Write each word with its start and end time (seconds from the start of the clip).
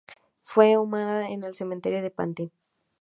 Fue 0.41 0.71
inhumada 0.71 1.29
en 1.29 1.43
el 1.43 1.53
cementerio 1.53 2.01
de 2.01 2.09
Pantin. 2.09 2.51